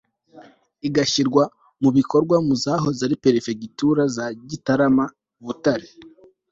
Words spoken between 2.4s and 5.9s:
mu zahoze ari Perefegitura za Gitarama Butare